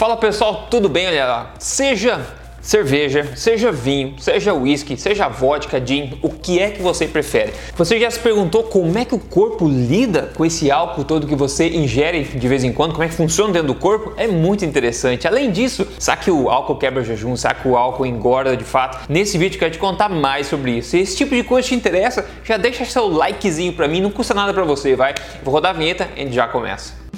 [0.00, 1.08] Fala pessoal, tudo bem?
[1.08, 2.26] Olha lá, seja
[2.62, 7.52] cerveja, seja vinho, seja whisky, seja vodka, gin, o que é que você prefere?
[7.76, 11.34] Você já se perguntou como é que o corpo lida com esse álcool todo que
[11.34, 12.92] você ingere de vez em quando?
[12.92, 14.14] Como é que funciona dentro do corpo?
[14.16, 15.28] É muito interessante.
[15.28, 17.36] Além disso, sabe que o álcool quebra jejum?
[17.36, 19.06] Sabe que o álcool engorda de fato?
[19.06, 20.92] Nesse vídeo eu quero te contar mais sobre isso.
[20.92, 24.32] Se esse tipo de coisa te interessa, já deixa seu likezinho para mim, não custa
[24.32, 25.12] nada para você, vai?
[25.44, 27.09] Vou rodar a vinheta e a gente já começa.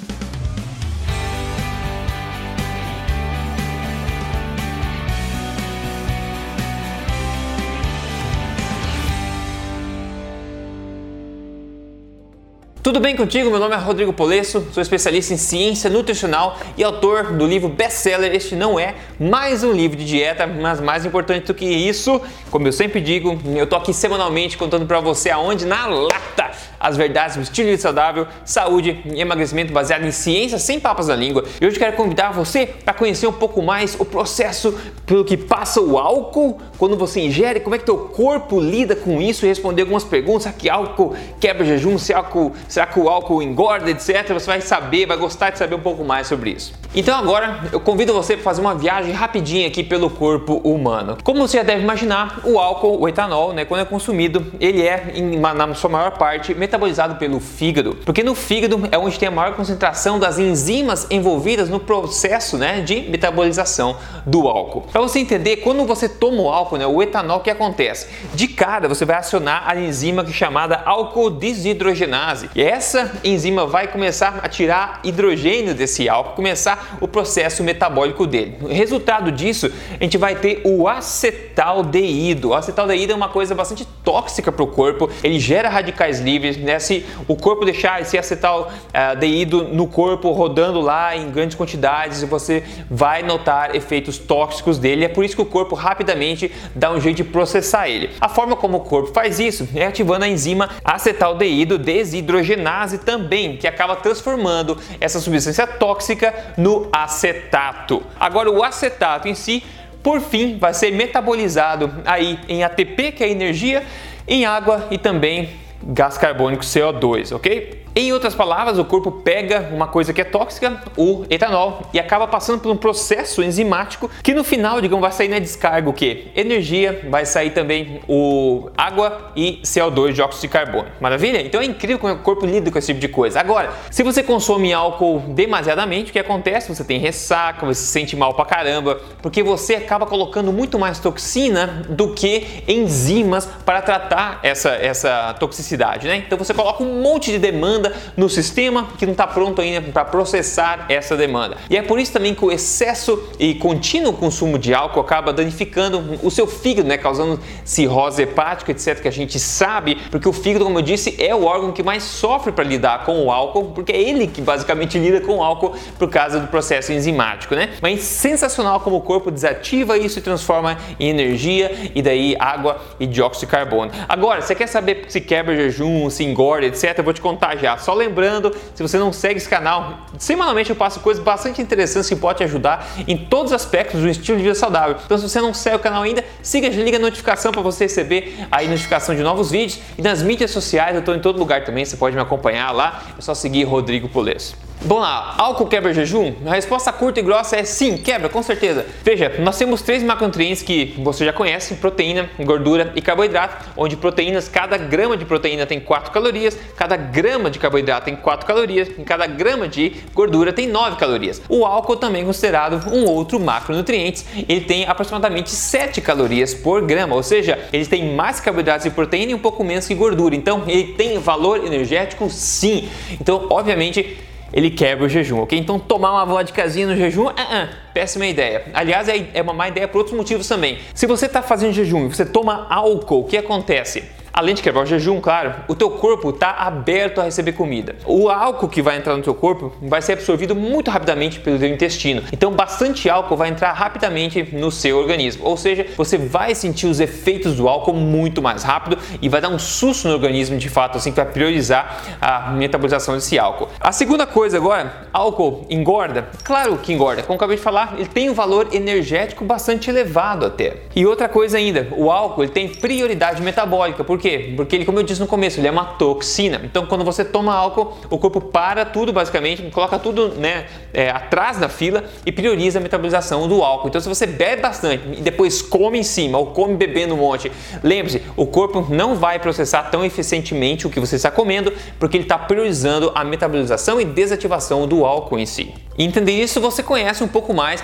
[12.83, 13.49] Tudo bem contigo?
[13.49, 18.35] Meu nome é Rodrigo Polesso, sou especialista em ciência nutricional e autor do livro best-seller.
[18.35, 22.67] Este Não É Mais um Livro de Dieta, mas mais importante do que isso, como
[22.67, 25.65] eu sempre digo, eu tô aqui semanalmente contando para você aonde?
[25.65, 26.51] Na lata
[26.83, 31.07] as verdades do estilo de vida saudável, saúde e emagrecimento baseado em ciência sem papas
[31.07, 31.45] na língua.
[31.61, 35.79] E hoje quero convidar você para conhecer um pouco mais o processo pelo que passa
[35.79, 39.83] o álcool quando você ingere, como é que teu corpo lida com isso e responder
[39.83, 44.33] algumas perguntas, será que álcool quebra jejum, se álcool, será que o álcool engorda, etc.
[44.33, 46.73] Você vai saber, vai gostar de saber um pouco mais sobre isso.
[46.95, 51.17] Então agora eu convido você para fazer uma viagem rapidinha aqui pelo corpo humano.
[51.23, 55.11] Como você já deve imaginar, o álcool, o etanol, né, quando é consumido, ele é
[55.15, 59.31] em, na sua maior parte metabolizado pelo fígado, porque no fígado é onde tem a
[59.31, 64.81] maior concentração das enzimas envolvidas no processo né, de metabolização do álcool.
[64.91, 68.07] Para você entender, quando você toma o álcool, né, o etanol, o que acontece?
[68.33, 72.49] De cara você vai acionar a enzima é chamada álcool desidrogenase.
[72.55, 78.57] E essa enzima vai começar a tirar hidrogênio desse álcool, começar o processo metabólico dele.
[78.69, 82.49] Resultado disso, a gente vai ter o acetaldeído.
[82.49, 86.79] O acetaldeído é uma coisa bastante tóxica para o corpo, ele gera radicais livres, né?
[86.79, 93.21] Se o corpo deixar esse acetaldeído no corpo rodando lá em grandes quantidades, você vai
[93.23, 95.05] notar efeitos tóxicos dele.
[95.05, 98.09] É por isso que o corpo rapidamente dá um jeito de processar ele.
[98.19, 103.67] A forma como o corpo faz isso é ativando a enzima acetaldeído desidrogenase também, que
[103.67, 108.03] acaba transformando essa substância tóxica no acetato.
[108.19, 109.63] Agora o acetato em si
[110.03, 113.83] por fim, vai ser metabolizado aí em ATP, que é energia,
[114.27, 115.49] em água e também
[115.87, 117.82] gás carbônico CO2, ok?
[117.95, 122.25] Em outras palavras, o corpo pega uma coisa que é tóxica, o etanol, e acaba
[122.25, 126.31] passando por um processo enzimático que no final, digamos, vai sair na descarga o que?
[126.35, 130.87] Energia, vai sair também o água e CO2, dióxido de carbono.
[130.99, 131.39] Maravilha?
[131.39, 133.39] Então é incrível como o corpo lida com esse tipo de coisa.
[133.39, 136.73] Agora, se você consome álcool demasiadamente, o que acontece?
[136.73, 140.97] Você tem ressaca, você se sente mal pra caramba, porque você acaba colocando muito mais
[140.97, 146.23] toxina do que enzimas para tratar essa, essa toxicidade, né?
[146.25, 149.81] Então você coloca um monte de demanda demanda no sistema que não está pronto ainda
[149.81, 151.57] para processar essa demanda.
[151.69, 156.19] E é por isso também que o excesso e contínuo consumo de álcool acaba danificando
[156.23, 160.65] o seu fígado, né, causando cirrose hepática, etc, que a gente sabe, porque o fígado,
[160.65, 163.91] como eu disse, é o órgão que mais sofre para lidar com o álcool, porque
[163.91, 167.69] é ele que basicamente lida com o álcool por causa do processo enzimático, né?
[167.81, 173.05] Mas sensacional como o corpo desativa isso e transforma em energia e daí água e
[173.05, 173.91] dióxido de carbono.
[174.07, 176.97] Agora, você quer saber se quebra jejum, se engorda, etc?
[176.97, 180.75] Eu vou te contar já só lembrando, se você não segue esse canal, semanalmente eu
[180.75, 184.43] passo coisas bastante interessantes que podem te ajudar em todos os aspectos do estilo de
[184.43, 184.97] vida saudável.
[185.05, 188.37] Então, se você não segue o canal ainda, siga, liga a notificação para você receber
[188.51, 189.79] aí notificação de novos vídeos.
[189.97, 193.03] E nas mídias sociais, eu estou em todo lugar também, você pode me acompanhar lá.
[193.17, 194.62] É só seguir Rodrigo Polesso.
[194.85, 196.33] Vamos lá, álcool quebra jejum?
[196.45, 198.85] A resposta curta e grossa é sim, quebra, com certeza.
[199.01, 204.49] Veja, nós temos três macronutrientes que você já conhece: proteína, gordura e carboidrato, onde proteínas,
[204.49, 209.03] cada grama de proteína tem 4 calorias, cada grama de carboidrato tem 4 calorias, e
[209.03, 211.41] cada grama de gordura tem 9 calorias.
[211.47, 217.15] O álcool também é considerado um outro macronutriente, ele tem aproximadamente 7 calorias por grama,
[217.15, 220.35] ou seja, ele tem mais carboidratos e proteína e um pouco menos que gordura.
[220.35, 222.89] Então, ele tem valor energético sim.
[223.13, 224.17] Então, obviamente,
[224.53, 225.57] ele quebra o jejum, ok?
[225.57, 228.65] Então tomar uma vodkazinha no jejum, uh -uh, péssima ideia.
[228.73, 230.77] Aliás, é, é uma má ideia por outros motivos também.
[230.93, 234.03] Se você está fazendo jejum e você toma álcool, o que acontece?
[234.35, 237.95] Além de quebrar o jejum, claro, o teu corpo está aberto a receber comida.
[238.03, 241.69] O álcool que vai entrar no teu corpo vai ser absorvido muito rapidamente pelo teu
[241.69, 242.23] intestino.
[242.31, 245.45] Então, bastante álcool vai entrar rapidamente no seu organismo.
[245.45, 249.49] Ou seja, você vai sentir os efeitos do álcool muito mais rápido e vai dar
[249.49, 253.69] um susto no organismo de fato, assim que vai priorizar a metabolização desse álcool.
[253.79, 256.27] A segunda coisa agora, álcool engorda?
[256.43, 257.21] Claro que engorda.
[257.21, 260.77] Como acabei de falar, ele tem um valor energético bastante elevado até.
[260.95, 264.53] E outra coisa ainda, o álcool ele tem prioridade metabólica, porque quê?
[264.55, 266.61] Porque ele, como eu disse no começo, ele é uma toxina.
[266.63, 271.57] Então, quando você toma álcool, o corpo para tudo basicamente, coloca tudo né, é, atrás
[271.57, 273.89] da fila e prioriza a metabolização do álcool.
[273.89, 277.51] Então, se você bebe bastante e depois come em cima ou come bebendo um monte,
[277.83, 282.23] lembre-se, o corpo não vai processar tão eficientemente o que você está comendo, porque ele
[282.23, 285.73] está priorizando a metabolização e desativação do álcool em si.
[285.97, 287.83] Entender isso, você conhece um pouco mais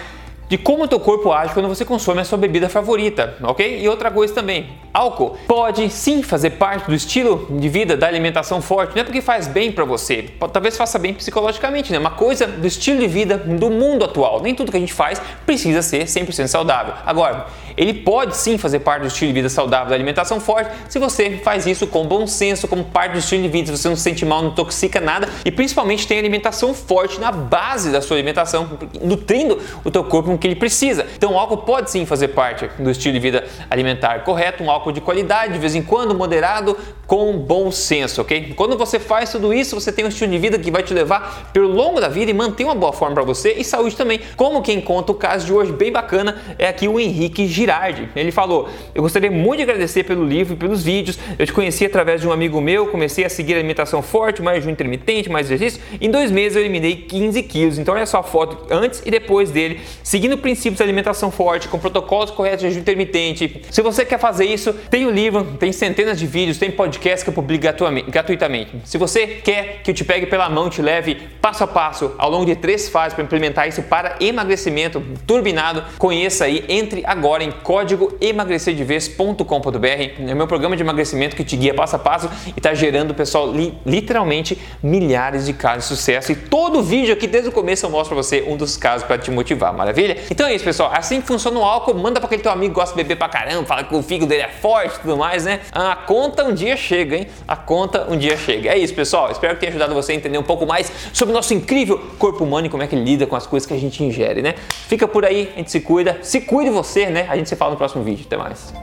[0.49, 3.79] de como o teu corpo age quando você consome a sua bebida favorita, ok?
[3.81, 8.59] E outra coisa também, álcool pode sim fazer parte do estilo de vida da alimentação
[8.59, 11.99] forte, não é porque faz bem para você, talvez faça bem psicologicamente, né?
[11.99, 14.41] Uma coisa do estilo de vida do mundo atual.
[14.41, 16.95] Nem tudo que a gente faz precisa ser 100% saudável.
[17.05, 17.45] Agora,
[17.77, 21.39] ele pode sim fazer parte do estilo de vida saudável da alimentação forte se você
[21.43, 24.01] faz isso com bom senso, como parte do estilo de vida, se você não se
[24.01, 28.79] sente mal, não intoxica nada e principalmente tem alimentação forte na base da sua alimentação,
[29.01, 31.05] nutrindo o teu corpo que ele precisa.
[31.15, 34.91] Então, o álcool pode sim fazer parte do estilo de vida alimentar correto, um álcool
[34.91, 38.53] de qualidade, de vez em quando, moderado, com bom senso, ok?
[38.55, 41.49] Quando você faz tudo isso, você tem um estilo de vida que vai te levar
[41.51, 44.19] pelo longo da vida e manter uma boa forma para você e saúde também.
[44.35, 48.07] Como quem conta o caso de hoje bem bacana é aqui o Henrique Girardi.
[48.15, 51.17] Ele falou: Eu gostaria muito de agradecer pelo livro e pelos vídeos.
[51.37, 54.65] Eu te conheci através de um amigo meu, comecei a seguir a alimentação forte, mais
[54.67, 55.81] um intermitente, mais exercício.
[55.99, 57.79] Em dois meses eu eliminei 15 quilos.
[57.79, 61.67] Então, olha só a foto antes e depois dele, seguindo seguindo princípios de alimentação forte,
[61.67, 63.61] com protocolos corretos de jejum intermitente.
[63.71, 67.29] Se você quer fazer isso, tem o livro, tem centenas de vídeos, tem podcast que
[67.29, 67.65] eu publico
[68.07, 68.71] gratuitamente.
[68.85, 72.29] Se você quer que eu te pegue pela mão te leve passo a passo ao
[72.29, 77.51] longo de três fases para implementar isso para emagrecimento turbinado, conheça aí, entre agora em
[77.51, 80.27] código emagrecerdevez.com.br.
[80.27, 83.15] É o meu programa de emagrecimento que te guia passo a passo e está gerando,
[83.15, 86.31] pessoal, li literalmente milhares de casos de sucesso.
[86.31, 89.17] E todo vídeo aqui desde o começo eu mostro para você um dos casos para
[89.17, 90.18] te motivar, maravilha?
[90.29, 90.91] Então é isso, pessoal.
[90.93, 93.29] Assim que funciona o álcool, manda para aquele teu amigo que gosta de beber pra
[93.29, 95.61] caramba, fala que o fígado dele é forte e tudo mais, né?
[95.71, 97.27] A conta um dia chega, hein?
[97.47, 98.69] A conta um dia chega.
[98.69, 99.31] É isso, pessoal.
[99.31, 102.43] Espero que tenha ajudado você a entender um pouco mais sobre o nosso incrível corpo
[102.43, 104.55] humano e como é que ele lida com as coisas que a gente ingere, né?
[104.87, 106.19] Fica por aí, a gente se cuida.
[106.21, 107.27] Se cuide você, né?
[107.29, 108.25] A gente se fala no próximo vídeo.
[108.25, 108.73] Até mais.